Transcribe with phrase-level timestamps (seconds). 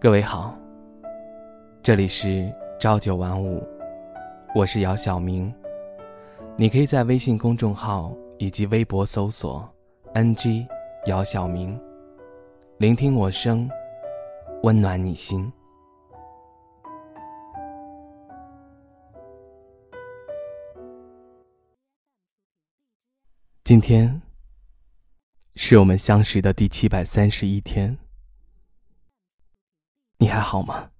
[0.00, 0.56] 各位好，
[1.82, 3.60] 这里是朝九晚五，
[4.54, 5.52] 我是姚晓明。
[6.56, 9.68] 你可以在微信公众号以及微博搜索
[10.14, 10.64] “ng
[11.06, 11.76] 姚晓明”，
[12.78, 13.68] 聆听我声，
[14.62, 15.52] 温暖你心。
[23.64, 24.22] 今天
[25.56, 27.98] 是我们相识的第七百三十一天。
[30.18, 30.90] 你还好吗？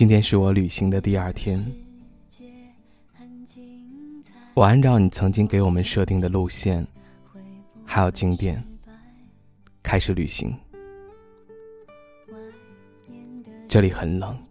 [0.00, 1.62] 今天是我旅行的第二天，
[4.54, 6.86] 我按照你曾经给我们设定的路线，
[7.84, 8.64] 还有景点，
[9.82, 10.56] 开始旅行。
[13.68, 14.42] 这里很冷，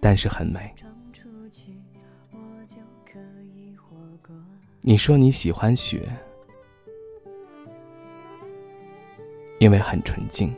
[0.00, 0.74] 但是很美。
[4.80, 6.10] 你说你喜欢雪，
[9.60, 10.52] 因为很纯净。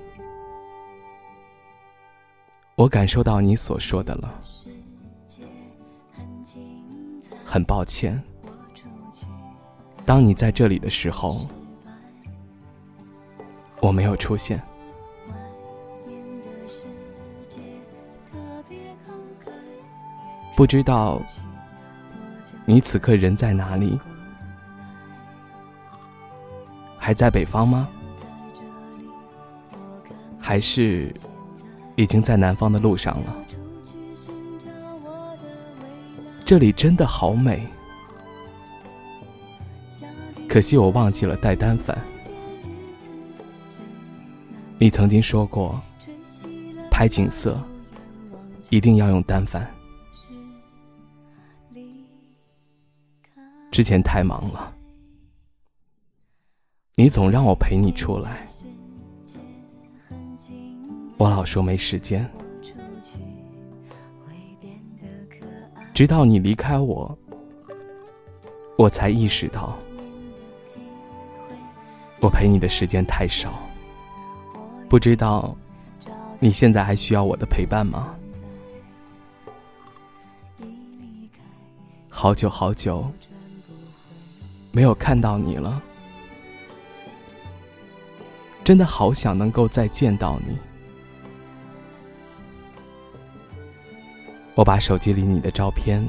[2.77, 4.35] 我感受到你所说的了，
[7.45, 8.21] 很抱歉。
[10.05, 11.47] 当你在这里的时候，
[13.81, 14.61] 我没有出现。
[20.57, 21.23] 不知道
[22.65, 23.99] 你此刻人在哪里？
[26.99, 27.89] 还在北方吗？
[30.41, 31.15] 还是？
[31.97, 33.37] 已经在南方的路上了，
[36.45, 37.67] 这里真的好美，
[40.49, 41.97] 可惜我忘记了带单反。
[44.79, 45.81] 你曾经说过，
[46.91, 47.59] 拍景色
[48.71, 49.73] 一定要用单反。
[53.71, 54.75] 之前太忙了，
[56.97, 58.47] 你总让我陪你出来。
[61.17, 62.29] 我老说没时间，
[65.95, 67.17] 直到你离开我，
[68.77, 69.77] 我才意识到，
[72.21, 73.55] 我陪你的时间太少。
[74.89, 75.57] 不知道
[76.41, 78.15] 你现在还需要我的陪伴吗？
[82.09, 83.09] 好久好久
[84.73, 85.81] 没有看到你了，
[88.65, 90.57] 真的好想能够再见到你。
[94.55, 96.01] 我把手机里你的照片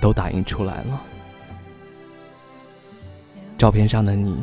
[0.00, 1.02] 都打印出来了，
[3.56, 4.38] 照片上的你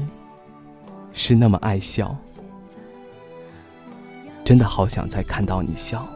[1.14, 2.16] 是那么爱笑，
[4.44, 6.08] 真的好想再看到你笑。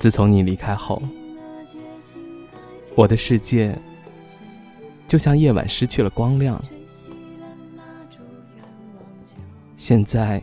[0.00, 1.00] 自从你离开后，
[2.96, 3.78] 我的世界
[5.06, 6.60] 就像夜晚失去了光亮，
[9.76, 10.42] 现在。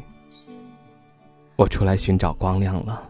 [1.55, 3.09] 我出来寻找光亮了，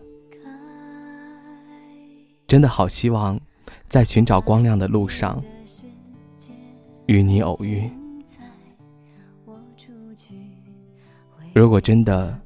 [2.45, 3.39] 真的好希望
[3.87, 5.41] 在寻找光亮的路上
[7.05, 7.89] 与你偶遇。
[11.53, 12.37] 如果真的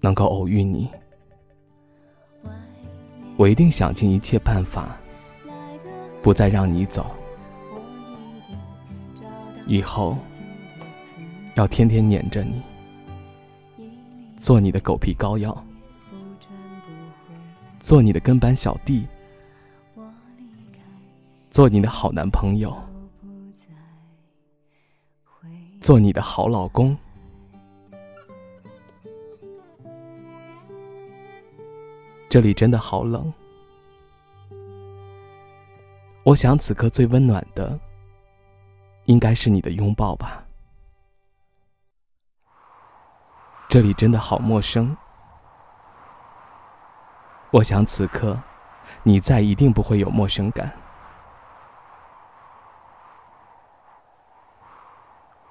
[0.00, 0.90] 能够偶遇你，
[3.36, 4.96] 我一定想尽一切办法
[6.22, 7.06] 不再让你走。
[9.66, 10.18] 以后
[11.54, 12.60] 要天天黏着你，
[14.42, 15.64] 做你的狗皮膏药，
[17.78, 19.06] 做你的跟班小弟，
[21.48, 22.76] 做你的好男朋友，
[25.80, 26.96] 做你的好老公。
[32.28, 33.32] 这里真的好冷，
[36.24, 37.78] 我想此刻最温暖的，
[39.04, 40.44] 应该是你的拥抱吧。
[43.72, 44.94] 这里真的好陌生，
[47.50, 48.38] 我想此刻
[49.02, 50.70] 你在一定不会有陌生感。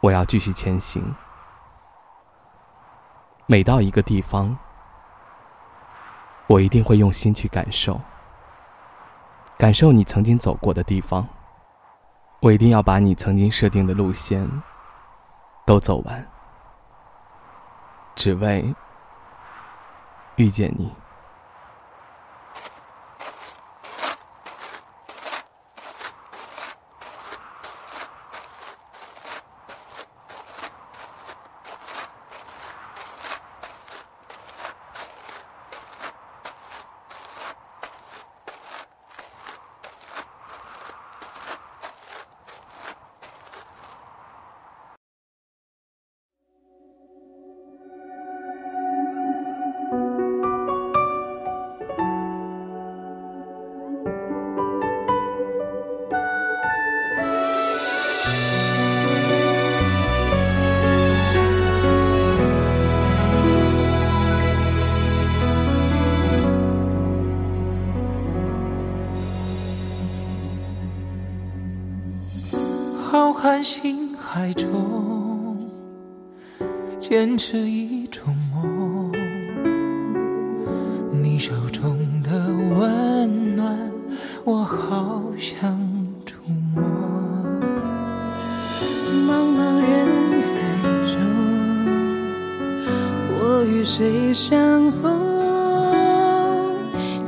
[0.01, 1.15] 我要继续前行，
[3.47, 4.55] 每到一个地方。
[6.45, 7.99] 我一定会用心去感受，
[9.57, 11.27] 感受你曾经走过的地方。
[12.39, 14.47] 我一定要把你曾经设定的路线
[15.65, 16.23] 都走完，
[18.21, 18.75] 只为
[20.35, 21.00] 遇见你。
[73.11, 75.69] 浩瀚星海中，
[76.97, 79.11] 坚持一种梦。
[81.21, 82.31] 你手中的
[82.79, 83.77] 温暖，
[84.45, 85.77] 我好想
[86.25, 86.37] 触
[86.73, 86.81] 摸。
[89.27, 90.07] 茫茫人
[90.55, 90.61] 海
[91.03, 91.19] 中，
[93.41, 95.19] 我与谁相逢？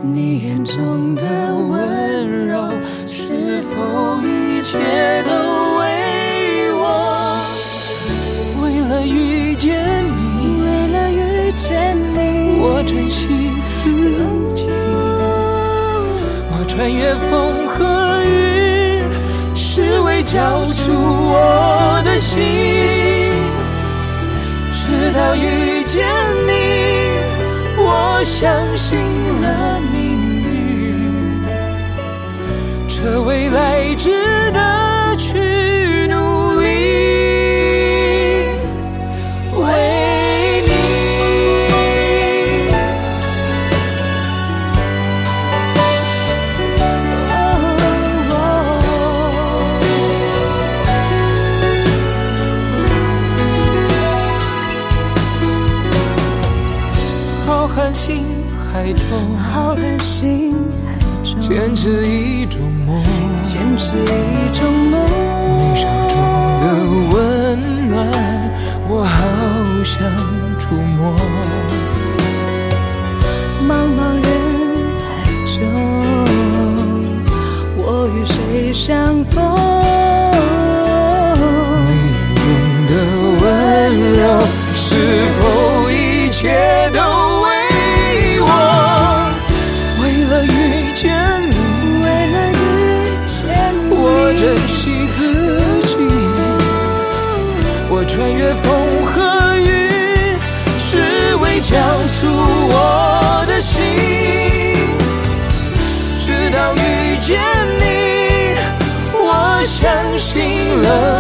[0.02, 1.24] 你眼中的
[1.58, 2.72] 温柔，
[3.06, 4.80] 是否一切
[5.24, 5.73] 都？
[12.86, 13.28] 珍惜
[13.64, 13.90] 自
[14.54, 14.66] 己，
[16.52, 19.02] 我穿越风和雨，
[19.56, 22.44] 是为交出我的心。
[24.74, 26.06] 直到遇见
[26.46, 26.52] 你，
[27.78, 29.00] 我相信
[29.42, 30.02] 了命
[30.44, 31.42] 运，
[32.86, 34.12] 这未来值
[58.94, 60.54] 海中，浩瀚星
[60.86, 60.94] 海
[61.24, 63.04] 中，坚持一种梦，
[63.44, 65.02] 坚持一种梦。
[65.58, 66.18] 你手中
[66.62, 66.64] 的
[67.12, 67.18] 温
[67.90, 68.08] 暖，
[68.88, 69.98] 我好想
[94.44, 95.22] 珍惜自
[95.84, 95.96] 己
[97.88, 100.38] 我穿越风和雨
[100.78, 101.00] 只
[101.38, 101.78] 为交
[102.12, 102.28] 出
[102.70, 103.82] 我的心
[106.20, 107.40] 直到遇见
[107.80, 108.58] 你
[109.14, 111.13] 我相信了。